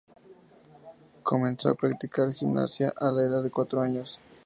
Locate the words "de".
3.43-3.51